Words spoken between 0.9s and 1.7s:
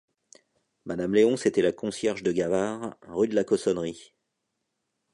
Léonce était